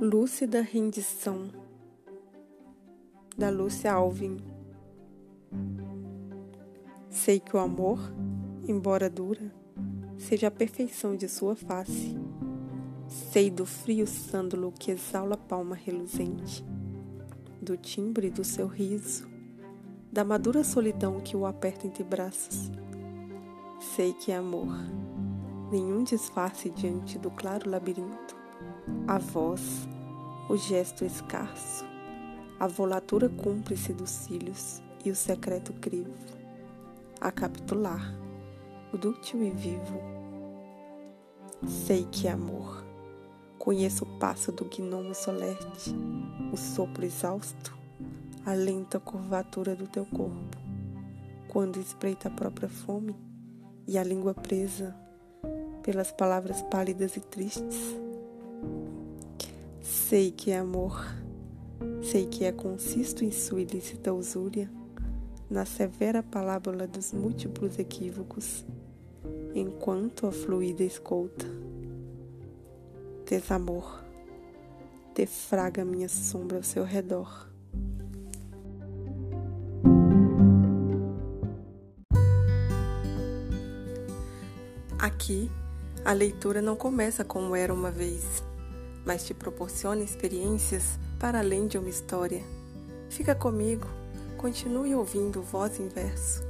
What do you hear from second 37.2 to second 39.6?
a capitular, o dúctil e